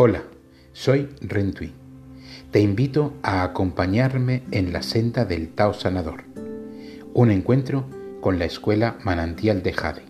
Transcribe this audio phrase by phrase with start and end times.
[0.00, 0.22] Hola,
[0.74, 1.74] soy Rentui.
[2.52, 6.22] Te invito a acompañarme en la senda del Tao Sanador,
[7.14, 10.04] un encuentro con la escuela Manantial de Jade.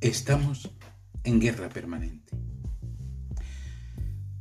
[0.00, 0.70] Estamos
[1.24, 2.38] en guerra permanente.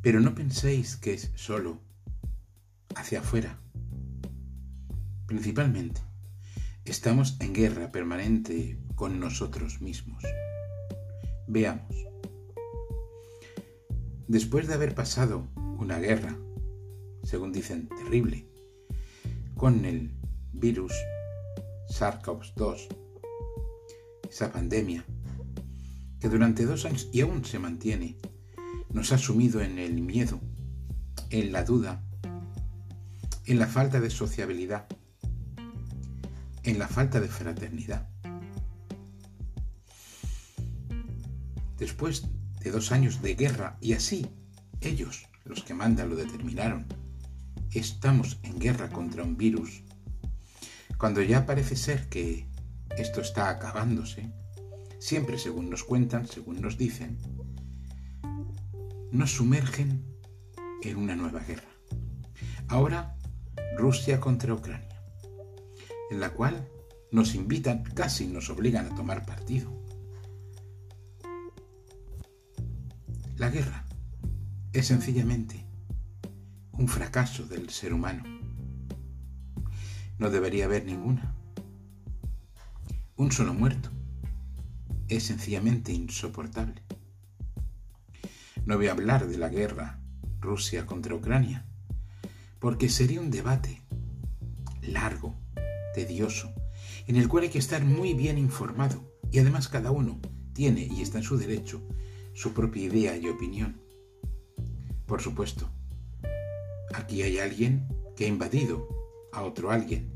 [0.02, 1.82] Pero no penséis que es solo
[2.96, 3.60] hacia afuera
[5.32, 6.02] Principalmente,
[6.84, 10.22] estamos en guerra permanente con nosotros mismos.
[11.48, 11.96] Veamos.
[14.28, 15.48] Después de haber pasado
[15.80, 16.38] una guerra,
[17.24, 18.46] según dicen, terrible,
[19.56, 20.12] con el
[20.52, 20.92] virus
[21.88, 22.90] SARS-CoV-2,
[24.30, 25.06] esa pandemia,
[26.20, 28.18] que durante dos años y aún se mantiene,
[28.92, 30.42] nos ha sumido en el miedo,
[31.30, 32.04] en la duda,
[33.46, 34.88] en la falta de sociabilidad,
[36.64, 38.08] en la falta de fraternidad.
[41.78, 42.28] Después
[42.60, 44.28] de dos años de guerra, y así
[44.82, 46.86] ellos, los que mandan, lo determinaron,
[47.72, 49.84] estamos en guerra contra un virus,
[50.98, 52.48] cuando ya parece ser que
[52.98, 54.32] esto está acabándose,
[55.00, 57.18] siempre según nos cuentan, según nos dicen,
[59.12, 60.06] nos sumergen
[60.84, 61.70] en una nueva guerra.
[62.68, 63.16] Ahora
[63.76, 64.91] Rusia contra Ucrania
[66.12, 66.68] en la cual
[67.12, 69.72] nos invitan, casi nos obligan a tomar partido.
[73.38, 73.86] La guerra
[74.74, 75.66] es sencillamente
[76.74, 78.24] un fracaso del ser humano.
[80.20, 81.34] No debería haber ninguna.
[83.16, 83.90] Un solo muerto
[85.08, 86.84] es sencillamente insoportable.
[88.66, 90.00] No voy a hablar de la guerra
[90.40, 91.66] Rusia contra Ucrania,
[92.60, 93.82] porque sería un debate
[94.82, 95.41] largo,
[95.94, 96.54] tedioso,
[97.08, 100.20] en el cual hay que estar muy bien informado y además cada uno
[100.54, 101.82] tiene y está en su derecho
[102.34, 103.82] su propia idea y opinión.
[105.06, 105.70] Por supuesto,
[106.94, 108.88] aquí hay alguien que ha invadido
[109.34, 110.10] a otro alguien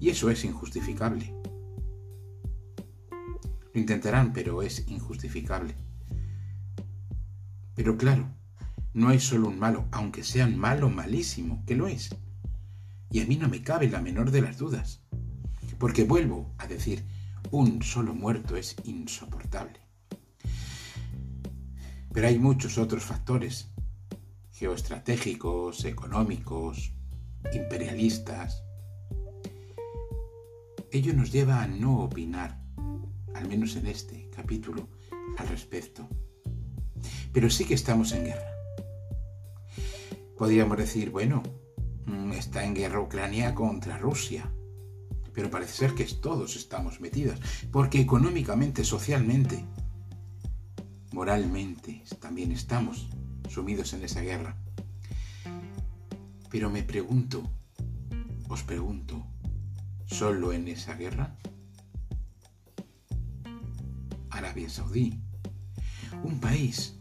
[0.00, 1.34] y eso es injustificable.
[3.74, 5.74] Lo intentarán, pero es injustificable.
[7.74, 8.28] Pero claro,
[8.92, 12.14] no hay solo un malo, aunque sea un malo malísimo, que lo es.
[13.10, 15.01] Y a mí no me cabe la menor de las dudas
[15.82, 17.04] porque vuelvo a decir,
[17.50, 19.80] un solo muerto es insoportable.
[22.12, 23.68] Pero hay muchos otros factores,
[24.52, 26.92] geoestratégicos, económicos,
[27.52, 28.62] imperialistas.
[30.92, 32.62] Ello nos lleva a no opinar,
[33.34, 34.88] al menos en este capítulo,
[35.36, 36.08] al respecto.
[37.32, 38.52] Pero sí que estamos en guerra.
[40.38, 41.42] Podríamos decir, bueno,
[42.06, 44.48] mm, está en guerra Ucrania contra Rusia
[45.34, 49.64] pero parece ser que todos estamos metidos, porque económicamente, socialmente,
[51.12, 53.08] moralmente también estamos
[53.48, 54.56] sumidos en esa guerra.
[56.50, 57.42] Pero me pregunto,
[58.48, 59.26] os pregunto,
[60.06, 61.36] ¿solo en esa guerra?
[64.30, 65.20] Arabia Saudí,
[66.24, 66.98] un país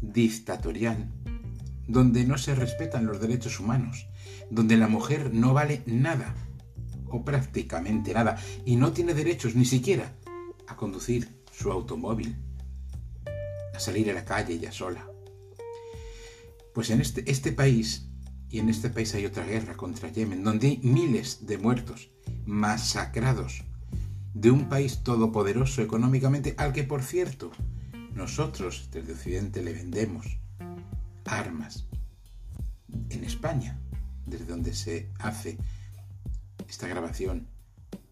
[0.00, 1.10] dictatorial
[1.86, 4.06] donde no se respetan los derechos humanos,
[4.50, 6.34] donde la mujer no vale nada
[7.10, 10.16] o prácticamente nada y no tiene derechos ni siquiera
[10.66, 12.36] a conducir su automóvil,
[13.74, 15.06] a salir a la calle ya sola.
[16.74, 18.06] Pues en este, este país,
[18.48, 22.10] y en este país hay otra guerra contra Yemen, donde hay miles de muertos,
[22.46, 23.64] masacrados,
[24.32, 27.50] de un país todopoderoso económicamente, al que por cierto,
[28.14, 30.38] nosotros desde Occidente le vendemos
[31.24, 31.86] armas.
[33.08, 33.78] En España,
[34.26, 35.58] desde donde se hace
[36.70, 37.48] esta grabación,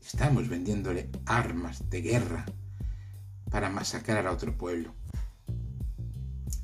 [0.05, 2.45] estamos vendiéndole armas de guerra
[3.53, 4.93] para masacrar a otro pueblo.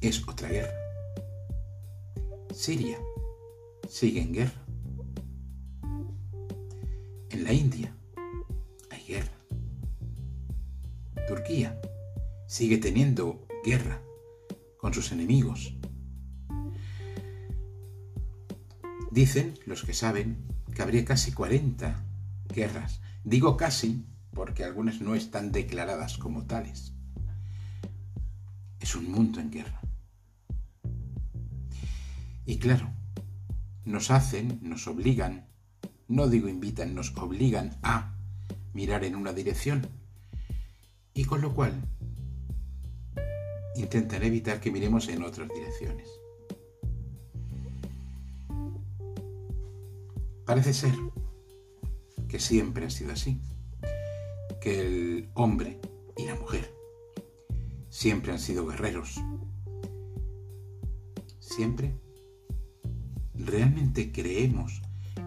[0.01, 0.75] Es otra guerra.
[2.53, 2.99] Siria
[3.89, 4.67] sigue en guerra.
[7.31, 7.95] En la India
[8.91, 9.39] hay guerra.
[11.29, 11.81] Turquía
[12.49, 14.03] sigue teniendo guerra
[14.79, 15.77] con sus enemigos.
[19.13, 22.05] Dicen los que saben que habría casi 40
[22.53, 23.01] guerras.
[23.23, 26.93] Digo casi porque algunas no están declaradas como tales.
[28.81, 29.81] Es un mundo en guerra.
[32.45, 32.91] Y claro,
[33.85, 35.47] nos hacen, nos obligan,
[36.09, 38.15] no digo invitan, nos obligan a
[38.75, 39.89] mirar en una dirección.
[41.15, 41.73] Y con lo cual
[43.77, 46.09] intentan evitar que miremos en otras direcciones.
[50.45, 50.95] Parece ser
[52.29, 53.41] que siempre ha sido así,
[54.61, 55.81] que el hombre
[56.17, 56.75] y la mujer
[57.89, 59.21] siempre han sido guerreros.
[61.39, 61.95] Siempre.
[63.35, 64.83] ¿Realmente creemos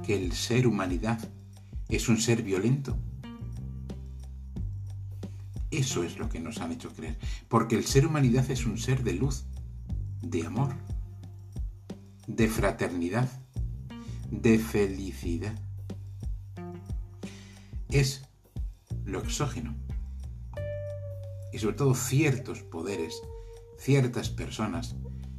[0.05, 1.19] que el ser humanidad
[1.89, 2.97] es un ser violento?
[5.71, 7.17] Eso es lo que nos han hecho creer,
[7.47, 9.45] porque el ser humanidad es un ser de luz,
[10.21, 10.73] de amor,
[12.27, 13.29] de fraternidad,
[14.29, 15.57] de felicidad.
[17.89, 18.23] Es
[19.05, 19.75] lo exógeno.
[21.53, 23.21] Y sobre todo ciertos poderes,
[23.77, 24.95] ciertas personas,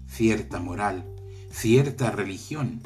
[0.06, 1.14] cierta moral,
[1.50, 2.82] cierta religión,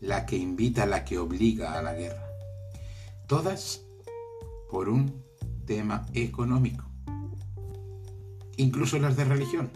[0.00, 2.24] la que invita, la que obliga a la guerra.
[3.26, 3.82] Todas
[4.70, 5.22] por un
[5.66, 6.84] tema económico.
[8.56, 9.70] Incluso las de religión.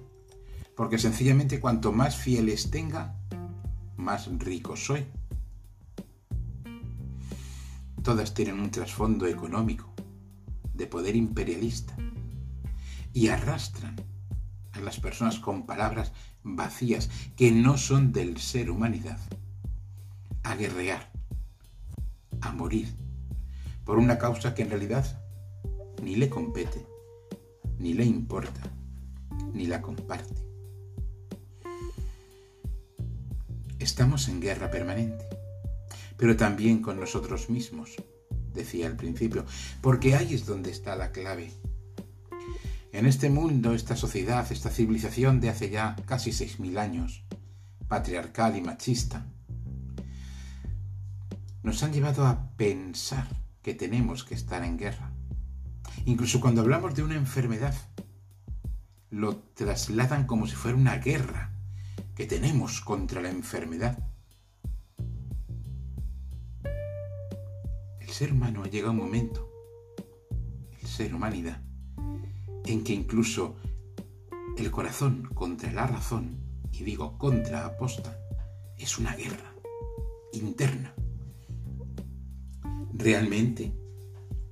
[0.76, 3.16] Porque sencillamente cuanto más fieles tenga,
[4.02, 5.06] más rico soy.
[8.02, 9.94] Todas tienen un trasfondo económico,
[10.74, 11.94] de poder imperialista,
[13.12, 13.96] y arrastran
[14.72, 16.12] a las personas con palabras
[16.42, 19.20] vacías que no son del ser humanidad
[20.42, 21.12] a guerrear,
[22.40, 22.88] a morir,
[23.84, 25.22] por una causa que en realidad
[26.02, 26.84] ni le compete,
[27.78, 28.62] ni le importa,
[29.52, 30.51] ni la comparte.
[33.82, 35.26] Estamos en guerra permanente,
[36.16, 37.96] pero también con nosotros mismos,
[38.54, 39.44] decía al principio,
[39.80, 41.52] porque ahí es donde está la clave.
[42.92, 47.24] En este mundo, esta sociedad, esta civilización de hace ya casi seis mil años,
[47.88, 49.26] patriarcal y machista,
[51.64, 53.26] nos han llevado a pensar
[53.62, 55.10] que tenemos que estar en guerra.
[56.04, 57.74] Incluso cuando hablamos de una enfermedad,
[59.10, 61.51] lo trasladan como si fuera una guerra
[62.22, 63.98] que tenemos contra la enfermedad.
[67.98, 69.50] El ser humano llega a un momento,
[70.80, 71.60] el ser humanidad,
[72.64, 73.56] en que incluso
[74.56, 76.38] el corazón contra la razón,
[76.70, 78.16] y digo contra aposta,
[78.78, 79.52] es una guerra
[80.32, 80.94] interna.
[82.94, 83.72] Realmente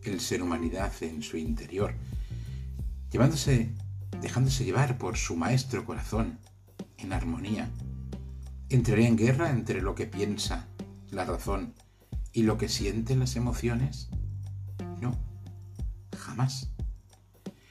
[0.03, 1.95] el ser humanidad en su interior,
[3.13, 3.73] llevándose,
[4.21, 6.41] dejándose llevar por su maestro corazón
[7.02, 7.70] en armonía.
[8.69, 10.69] ¿Entraría en guerra entre lo que piensa
[11.11, 11.75] la razón
[12.32, 14.08] y lo que sienten las emociones?
[15.00, 15.19] No,
[16.17, 16.70] jamás.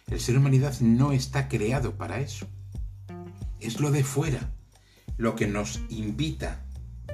[0.07, 2.47] El ser humanidad no está creado para eso.
[3.59, 4.51] Es lo de fuera,
[5.17, 6.65] lo que nos invita,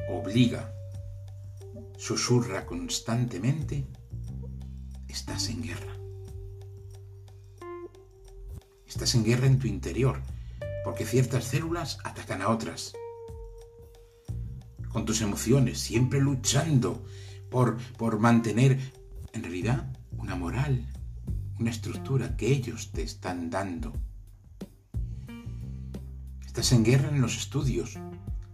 [0.09, 0.71] obliga,
[1.97, 3.85] susurra constantemente
[5.07, 5.95] estás en guerra.
[8.87, 10.21] Estás en guerra en tu interior,
[10.85, 12.93] porque ciertas células atacan a otras.
[14.87, 17.03] Con tus emociones, siempre luchando
[17.49, 18.79] por, por mantener,
[19.33, 20.85] en realidad, una moral,
[21.59, 23.91] una estructura que ellos te están dando.
[26.45, 27.97] Estás en guerra en los estudios.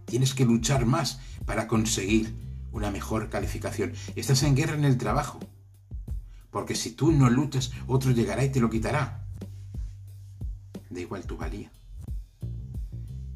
[0.06, 2.34] Tienes que luchar más para conseguir
[2.72, 3.92] una mejor calificación.
[4.16, 5.38] Estás en guerra en el trabajo
[6.52, 9.26] porque si tú no luchas, otro llegará y te lo quitará.
[10.90, 11.72] Da igual tu valía.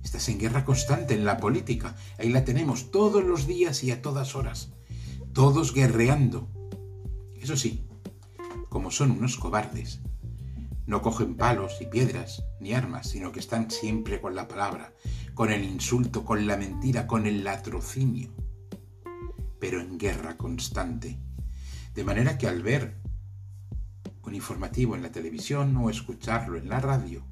[0.06, 1.96] Estás en guerra constante en la política.
[2.16, 4.72] Ahí la tenemos todos los días y a todas horas.
[5.32, 6.48] Todos guerreando.
[7.34, 7.88] Eso sí,
[8.68, 9.98] como son unos cobardes,
[10.86, 14.94] no cogen palos y piedras ni armas, sino que están siempre con la palabra,
[15.34, 18.32] con el insulto, con la mentira, con el latrocinio,
[19.58, 21.18] pero en guerra constante.
[21.96, 22.96] De manera que al ver
[24.22, 27.26] un informativo en la televisión o escucharlo en la radio,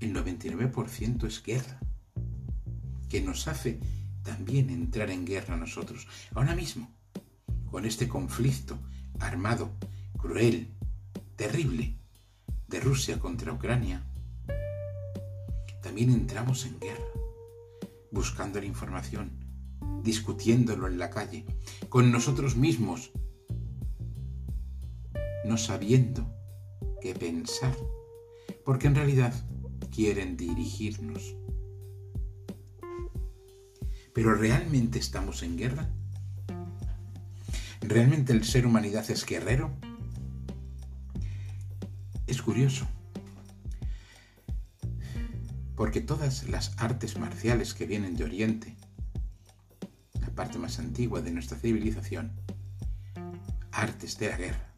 [0.00, 1.80] el 99% es guerra,
[3.08, 3.80] que nos hace
[4.22, 6.06] también entrar en guerra nosotros.
[6.34, 6.92] Ahora mismo,
[7.70, 8.78] con este conflicto
[9.20, 9.70] armado,
[10.18, 10.74] cruel,
[11.36, 11.96] terrible,
[12.68, 14.04] de Rusia contra Ucrania,
[15.82, 17.04] también entramos en guerra,
[18.10, 19.30] buscando la información,
[20.02, 21.46] discutiéndolo en la calle,
[21.88, 23.12] con nosotros mismos,
[25.44, 26.34] no sabiendo
[27.00, 27.76] qué pensar,
[28.64, 29.32] porque en realidad
[29.96, 31.34] quieren dirigirnos.
[34.12, 35.88] Pero ¿realmente estamos en guerra?
[37.80, 39.70] ¿Realmente el ser humanidad es guerrero?
[42.26, 42.86] Es curioso,
[45.76, 48.76] porque todas las artes marciales que vienen de Oriente,
[50.20, 52.32] la parte más antigua de nuestra civilización,
[53.72, 54.74] artes de la guerra,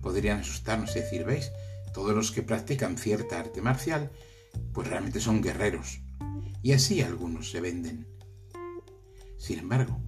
[0.00, 1.50] podrían asustarnos y decir, ¿veis?
[1.92, 4.10] Todos los que practican cierta arte marcial,
[4.72, 6.00] pues realmente son guerreros.
[6.62, 8.06] Y así algunos se venden.
[9.36, 10.00] Sin embargo,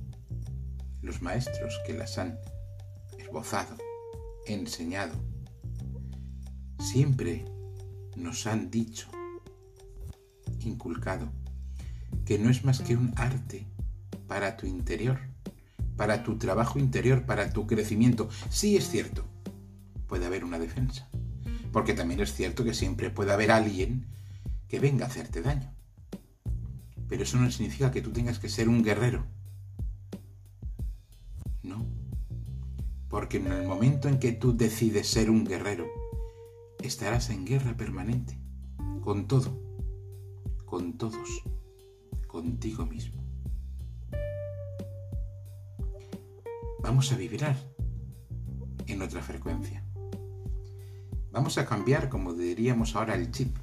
[1.02, 2.38] los maestros que las han
[3.18, 3.76] esbozado,
[4.46, 5.14] enseñado,
[6.78, 7.44] siempre
[8.16, 9.08] nos han dicho,
[10.60, 11.30] inculcado,
[12.24, 13.66] que no es más que un arte
[14.26, 15.18] para tu interior,
[15.96, 18.28] para tu trabajo interior, para tu crecimiento.
[18.48, 19.24] Sí es cierto,
[20.06, 21.09] puede haber una defensa,
[21.72, 24.06] porque también es cierto que siempre puede haber alguien
[24.68, 25.72] que venga a hacerte daño.
[27.08, 29.26] Pero eso no significa que tú tengas que ser un guerrero.
[31.62, 31.86] No.
[33.08, 35.86] Porque en el momento en que tú decides ser un guerrero,
[36.80, 38.38] estarás en guerra permanente,
[39.02, 39.60] con todo,
[40.64, 41.42] con todos,
[42.26, 43.20] contigo mismo.
[46.82, 47.56] Vamos a vibrar
[48.86, 49.84] en otra frecuencia.
[51.32, 53.56] Vamos a cambiar, como diríamos ahora, el chip.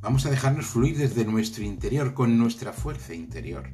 [0.00, 3.70] Vamos a dejarnos fluir desde nuestro interior, con nuestra fuerza interior.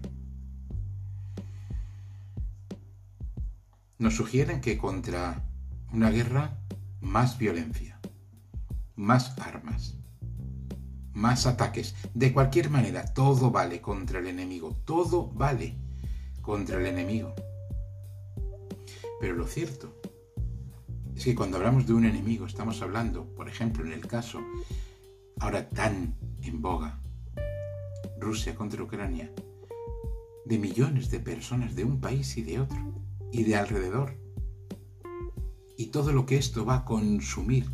[3.99, 5.43] Nos sugieren que contra
[5.91, 6.59] una guerra,
[7.01, 7.99] más violencia,
[8.95, 9.95] más armas,
[11.15, 11.95] más ataques.
[12.13, 15.79] De cualquier manera, todo vale contra el enemigo, todo vale
[16.43, 17.35] contra el enemigo.
[19.21, 19.99] Pero lo cierto
[21.19, 24.41] es que cuando hablamos de un enemigo estamos hablando, por ejemplo, en el caso
[25.41, 27.01] ahora tan en boga,
[28.21, 29.33] Rusia contra Ucrania,
[30.45, 32.79] de millones de personas de un país y de otro,
[33.33, 34.17] y de alrededor.
[35.77, 37.69] Y todo lo que esto va a consumir,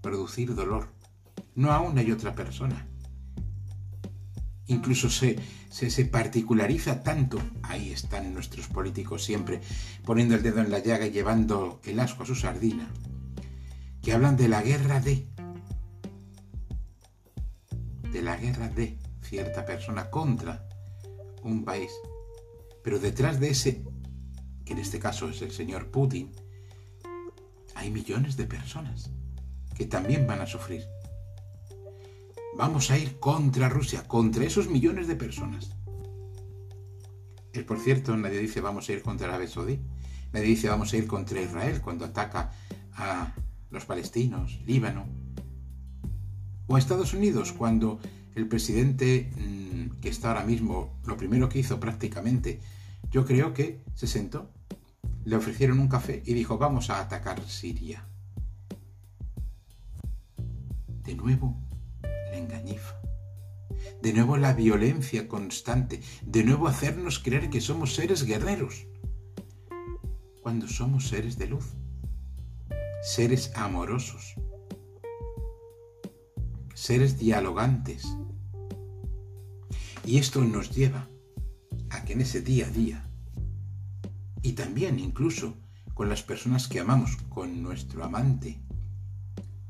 [0.00, 0.86] producir dolor,
[1.56, 2.86] no a una y otra persona.
[4.68, 5.36] Incluso se,
[5.70, 9.60] se, se, particulariza tanto, ahí están nuestros políticos siempre
[10.04, 12.86] poniendo el dedo en la llaga y llevando el asco a su sardina,
[14.02, 15.26] que hablan de la guerra de,
[18.12, 20.68] de la guerra de cierta persona contra
[21.42, 21.90] un país.
[22.84, 23.82] Pero detrás de ese,
[24.64, 26.30] que en este caso es el señor Putin,
[27.74, 29.10] hay millones de personas
[29.74, 30.84] que también van a sufrir.
[32.58, 35.76] Vamos a ir contra Rusia, contra esos millones de personas.
[37.54, 39.78] Y por cierto, nadie dice vamos a ir contra Arabia Saudí.
[40.32, 42.50] Nadie dice vamos a ir contra Israel cuando ataca
[42.94, 43.32] a
[43.70, 45.06] los palestinos, Líbano.
[46.66, 48.00] O a Estados Unidos cuando
[48.34, 52.58] el presidente mm, que está ahora mismo, lo primero que hizo prácticamente,
[53.12, 54.50] yo creo que se sentó,
[55.24, 58.04] le ofrecieron un café y dijo vamos a atacar Siria.
[61.04, 61.67] De nuevo
[64.02, 68.86] De nuevo la violencia constante, de nuevo hacernos creer que somos seres guerreros,
[70.42, 71.66] cuando somos seres de luz,
[73.02, 74.34] seres amorosos,
[76.74, 78.06] seres dialogantes.
[80.04, 81.08] Y esto nos lleva
[81.90, 83.10] a que en ese día a día,
[84.42, 85.56] y también incluso
[85.94, 88.62] con las personas que amamos, con nuestro amante,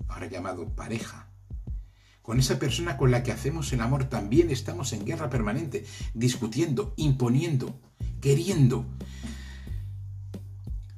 [0.07, 1.28] ahora llamado pareja,
[2.29, 6.93] con esa persona con la que hacemos el amor también estamos en guerra permanente, discutiendo,
[6.99, 7.81] imponiendo,
[8.21, 8.85] queriendo,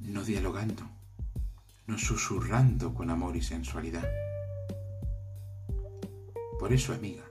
[0.01, 0.83] no dialogando,
[1.87, 4.09] no susurrando con amor y sensualidad.
[6.59, 7.23] Por eso, amiga,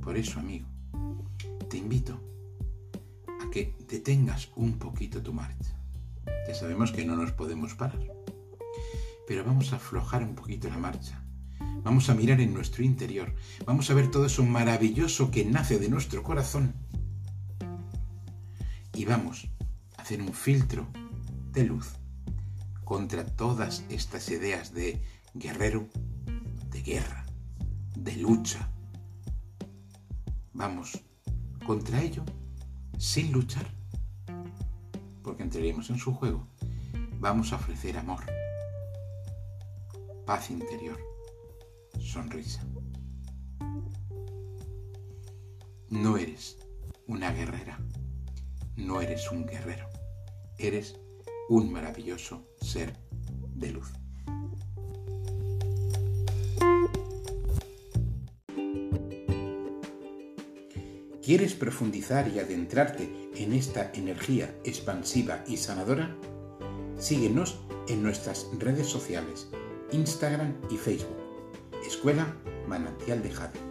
[0.00, 0.66] por eso, amigo,
[1.68, 2.18] te invito
[3.38, 5.78] a que detengas un poquito tu marcha.
[6.46, 8.00] Ya sabemos que no nos podemos parar,
[9.26, 11.22] pero vamos a aflojar un poquito la marcha
[11.88, 13.34] Vamos a mirar en nuestro interior.
[13.64, 16.74] Vamos a ver todo eso maravilloso que nace de nuestro corazón.
[18.92, 19.48] Y vamos
[19.96, 20.86] a hacer un filtro
[21.50, 21.94] de luz
[22.84, 25.02] contra todas estas ideas de
[25.32, 25.88] guerrero,
[26.68, 27.24] de guerra,
[27.96, 28.70] de lucha.
[30.52, 31.02] Vamos
[31.64, 32.22] contra ello
[32.98, 33.66] sin luchar,
[35.22, 36.46] porque entraremos en su juego.
[37.18, 38.26] Vamos a ofrecer amor,
[40.26, 41.17] paz interior
[41.98, 42.62] sonrisa.
[45.90, 46.58] No eres
[47.06, 47.78] una guerrera,
[48.76, 49.88] no eres un guerrero,
[50.58, 50.98] eres
[51.48, 52.92] un maravilloso ser
[53.54, 53.92] de luz.
[61.22, 66.16] ¿Quieres profundizar y adentrarte en esta energía expansiva y sanadora?
[66.96, 69.48] Síguenos en nuestras redes sociales,
[69.92, 71.17] Instagram y Facebook
[71.88, 72.26] Escuela
[72.66, 73.67] Manantial de Jade.